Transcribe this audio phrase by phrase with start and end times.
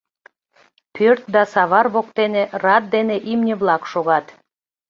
[0.95, 4.25] Пӧрт да савар воктене рад дене имне-влак шогат.